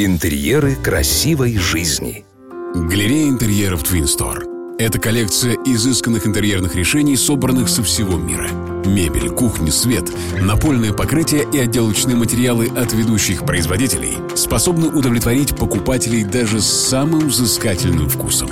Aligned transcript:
Интерьеры 0.00 0.76
красивой 0.76 1.56
жизни. 1.58 2.24
Галерея 2.72 3.30
интерьеров 3.30 3.82
Twin 3.82 4.04
Store. 4.04 4.76
Это 4.78 5.00
коллекция 5.00 5.56
изысканных 5.66 6.24
интерьерных 6.24 6.76
решений, 6.76 7.16
собранных 7.16 7.68
со 7.68 7.82
всего 7.82 8.16
мира. 8.16 8.48
Мебель, 8.86 9.28
кухня, 9.30 9.72
свет, 9.72 10.04
напольное 10.40 10.92
покрытие 10.92 11.48
и 11.52 11.58
отделочные 11.58 12.14
материалы 12.14 12.68
от 12.68 12.92
ведущих 12.92 13.44
производителей 13.44 14.12
способны 14.36 14.86
удовлетворить 14.86 15.56
покупателей 15.56 16.22
даже 16.22 16.60
с 16.60 16.66
самым 16.66 17.26
взыскательным 17.26 18.08
вкусом. 18.08 18.50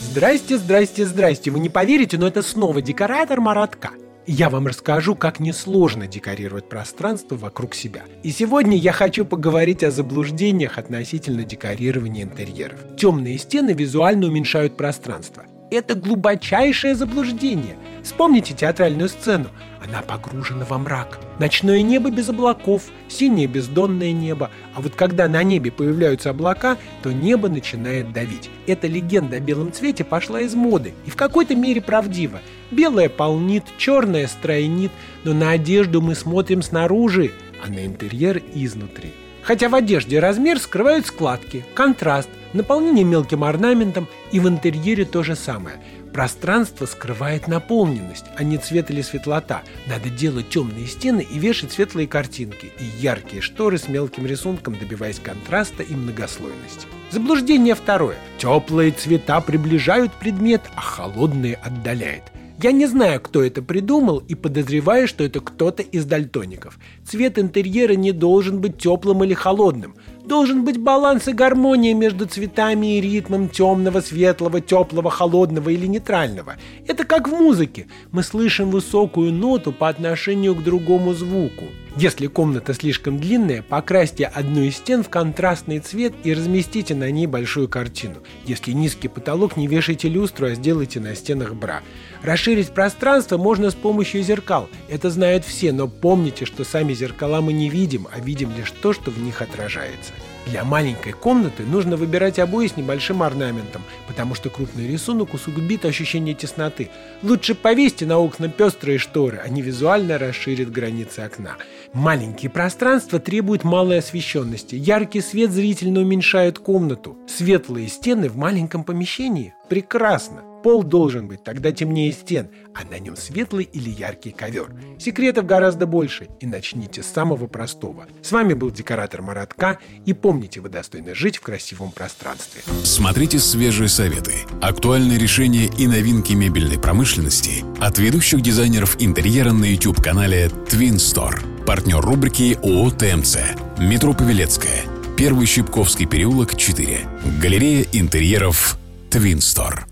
Здрасте, 0.00 0.56
здрасте, 0.56 1.04
здрасте. 1.04 1.50
Вы 1.50 1.60
не 1.60 1.68
поверите, 1.68 2.16
но 2.16 2.26
это 2.26 2.42
снова 2.42 2.80
декоратор 2.80 3.42
Маратка. 3.42 3.90
Я 4.30 4.50
вам 4.50 4.66
расскажу, 4.66 5.14
как 5.14 5.40
несложно 5.40 6.06
декорировать 6.06 6.68
пространство 6.68 7.34
вокруг 7.34 7.74
себя. 7.74 8.02
И 8.22 8.30
сегодня 8.30 8.76
я 8.76 8.92
хочу 8.92 9.24
поговорить 9.24 9.82
о 9.82 9.90
заблуждениях 9.90 10.76
относительно 10.76 11.44
декорирования 11.44 12.24
интерьеров. 12.24 12.78
Темные 12.98 13.38
стены 13.38 13.70
визуально 13.70 14.26
уменьшают 14.26 14.76
пространство. 14.76 15.46
Это 15.70 15.94
глубочайшее 15.94 16.94
заблуждение. 16.94 17.78
Вспомните 18.08 18.54
театральную 18.54 19.10
сцену. 19.10 19.48
Она 19.86 20.00
погружена 20.00 20.64
во 20.64 20.78
мрак. 20.78 21.18
Ночное 21.38 21.82
небо 21.82 22.10
без 22.10 22.30
облаков, 22.30 22.84
синее 23.06 23.46
бездонное 23.46 24.12
небо. 24.12 24.50
А 24.74 24.80
вот 24.80 24.94
когда 24.94 25.28
на 25.28 25.42
небе 25.42 25.70
появляются 25.70 26.30
облака, 26.30 26.78
то 27.02 27.12
небо 27.12 27.50
начинает 27.50 28.10
давить. 28.14 28.48
Эта 28.66 28.86
легенда 28.86 29.36
о 29.36 29.40
белом 29.40 29.72
цвете 29.72 30.04
пошла 30.04 30.40
из 30.40 30.54
моды 30.54 30.94
и 31.04 31.10
в 31.10 31.16
какой-то 31.16 31.54
мере 31.54 31.82
правдива. 31.82 32.40
Белое 32.70 33.10
полнит, 33.10 33.64
черное 33.76 34.26
стройнит, 34.26 34.90
но 35.24 35.34
на 35.34 35.50
одежду 35.50 36.00
мы 36.00 36.14
смотрим 36.14 36.62
снаружи, 36.62 37.32
а 37.62 37.70
на 37.70 37.84
интерьер 37.84 38.42
изнутри. 38.54 39.12
Хотя 39.42 39.68
в 39.68 39.74
одежде 39.74 40.18
размер 40.18 40.58
скрывают 40.58 41.06
складки, 41.06 41.62
контраст, 41.74 42.30
наполнение 42.52 43.04
мелким 43.04 43.44
орнаментом 43.44 44.08
и 44.32 44.40
в 44.40 44.48
интерьере 44.48 45.04
то 45.04 45.22
же 45.22 45.36
самое– 45.36 45.76
Пространство 46.12 46.86
скрывает 46.86 47.48
наполненность, 47.48 48.24
а 48.36 48.42
не 48.42 48.58
цвет 48.58 48.90
или 48.90 49.02
светлота. 49.02 49.62
Надо 49.86 50.08
делать 50.08 50.48
темные 50.48 50.86
стены 50.86 51.20
и 51.20 51.38
вешать 51.38 51.72
светлые 51.72 52.08
картинки 52.08 52.72
и 52.78 52.84
яркие 52.84 53.42
шторы 53.42 53.78
с 53.78 53.88
мелким 53.88 54.26
рисунком, 54.26 54.76
добиваясь 54.78 55.20
контраста 55.20 55.82
и 55.82 55.94
многослойности. 55.94 56.86
Заблуждение 57.10 57.74
второе. 57.74 58.16
Теплые 58.38 58.90
цвета 58.92 59.40
приближают 59.40 60.12
предмет, 60.12 60.62
а 60.74 60.80
холодные 60.80 61.54
отдаляют. 61.56 62.24
Я 62.60 62.72
не 62.72 62.86
знаю, 62.86 63.20
кто 63.20 63.44
это 63.44 63.62
придумал, 63.62 64.18
и 64.18 64.34
подозреваю, 64.34 65.06
что 65.06 65.22
это 65.22 65.38
кто-то 65.38 65.84
из 65.84 66.04
дальтоников. 66.04 66.76
Цвет 67.06 67.38
интерьера 67.38 67.92
не 67.92 68.10
должен 68.10 68.60
быть 68.60 68.78
теплым 68.78 69.22
или 69.22 69.32
холодным. 69.32 69.94
Должен 70.24 70.64
быть 70.64 70.76
баланс 70.76 71.28
и 71.28 71.32
гармония 71.32 71.94
между 71.94 72.26
цветами 72.26 72.98
и 72.98 73.00
ритмом 73.00 73.48
темного, 73.48 74.00
светлого, 74.00 74.60
теплого, 74.60 75.08
холодного 75.08 75.70
или 75.70 75.86
нейтрального. 75.86 76.56
Это 76.88 77.04
как 77.04 77.28
в 77.28 77.32
музыке. 77.32 77.86
Мы 78.10 78.24
слышим 78.24 78.70
высокую 78.70 79.32
ноту 79.32 79.70
по 79.70 79.88
отношению 79.88 80.56
к 80.56 80.64
другому 80.64 81.14
звуку. 81.14 81.66
Если 82.00 82.28
комната 82.28 82.74
слишком 82.74 83.18
длинная, 83.18 83.60
покрасьте 83.60 84.24
одну 84.26 84.62
из 84.62 84.76
стен 84.76 85.02
в 85.02 85.08
контрастный 85.08 85.80
цвет 85.80 86.12
и 86.22 86.32
разместите 86.32 86.94
на 86.94 87.10
ней 87.10 87.26
большую 87.26 87.66
картину. 87.66 88.18
Если 88.44 88.70
низкий 88.70 89.08
потолок, 89.08 89.56
не 89.56 89.66
вешайте 89.66 90.08
люстру, 90.08 90.46
а 90.46 90.54
сделайте 90.54 91.00
на 91.00 91.16
стенах 91.16 91.54
бра. 91.54 91.82
Расширить 92.22 92.70
пространство 92.70 93.36
можно 93.36 93.72
с 93.72 93.74
помощью 93.74 94.22
зеркал. 94.22 94.68
Это 94.88 95.10
знают 95.10 95.44
все, 95.44 95.72
но 95.72 95.88
помните, 95.88 96.44
что 96.44 96.62
сами 96.62 96.94
зеркала 96.94 97.40
мы 97.40 97.52
не 97.52 97.68
видим, 97.68 98.06
а 98.12 98.20
видим 98.20 98.52
лишь 98.56 98.70
то, 98.70 98.92
что 98.92 99.10
в 99.10 99.18
них 99.18 99.42
отражается. 99.42 100.12
Для 100.50 100.64
маленькой 100.64 101.12
комнаты 101.12 101.64
нужно 101.64 101.96
выбирать 101.96 102.38
обои 102.38 102.68
с 102.68 102.76
небольшим 102.76 103.22
орнаментом, 103.22 103.82
потому 104.06 104.34
что 104.34 104.48
крупный 104.48 104.88
рисунок 104.88 105.34
усугубит 105.34 105.84
ощущение 105.84 106.34
тесноты. 106.34 106.88
Лучше 107.22 107.54
повесьте 107.54 108.06
на 108.06 108.18
окна 108.18 108.48
пестрые 108.48 108.96
шторы, 108.96 109.38
они 109.44 109.60
визуально 109.60 110.16
расширят 110.16 110.70
границы 110.70 111.20
окна. 111.20 111.56
Маленькие 111.92 112.50
пространства 112.50 113.18
требуют 113.18 113.62
малой 113.62 113.98
освещенности. 113.98 114.74
Яркий 114.74 115.20
свет 115.20 115.50
зрительно 115.50 116.00
уменьшает 116.00 116.58
комнату. 116.58 117.18
Светлые 117.28 117.88
стены 117.88 118.30
в 118.30 118.36
маленьком 118.36 118.84
помещении. 118.84 119.54
Прекрасно. 119.68 120.42
Пол 120.68 120.82
должен 120.82 121.28
быть 121.28 121.44
тогда 121.44 121.72
темнее 121.72 122.12
стен, 122.12 122.50
а 122.74 122.84
на 122.84 122.98
нем 122.98 123.16
светлый 123.16 123.64
или 123.64 123.88
яркий 123.88 124.32
ковер. 124.32 124.70
Секретов 124.98 125.46
гораздо 125.46 125.86
больше, 125.86 126.28
и 126.40 126.46
начните 126.46 127.02
с 127.02 127.06
самого 127.06 127.46
простого. 127.46 128.04
С 128.20 128.32
вами 128.32 128.52
был 128.52 128.70
декоратор 128.70 129.22
Маратка, 129.22 129.78
и 130.04 130.12
помните, 130.12 130.60
вы 130.60 130.68
достойны 130.68 131.14
жить 131.14 131.38
в 131.38 131.40
красивом 131.40 131.90
пространстве. 131.90 132.60
Смотрите 132.84 133.38
свежие 133.38 133.88
советы, 133.88 134.34
актуальные 134.60 135.18
решения 135.18 135.70
и 135.78 135.86
новинки 135.86 136.34
мебельной 136.34 136.78
промышленности 136.78 137.64
от 137.80 137.98
ведущих 137.98 138.42
дизайнеров 138.42 139.00
интерьера 139.00 139.52
на 139.52 139.64
YouTube-канале 139.64 140.48
Twin 140.68 140.96
Store. 140.96 141.64
Партнер 141.64 142.02
рубрики 142.02 142.58
ООО 142.62 142.90
ТМЦ. 142.90 143.38
Метро 143.78 144.12
Павелецкая. 144.12 144.82
Первый 145.16 145.46
Щипковский 145.46 146.04
переулок, 146.04 146.56
4. 146.56 146.98
Галерея 147.40 147.86
интерьеров 147.90 148.76
Twin 149.08 149.38
Store. 149.38 149.84